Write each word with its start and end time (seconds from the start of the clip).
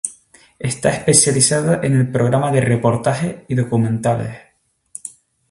Está 0.57 0.89
especializada 0.95 1.79
en 1.83 2.11
programas 2.11 2.53
de 2.53 2.61
reportaje 2.61 3.45
y 3.47 3.53
documentales. 3.53 4.35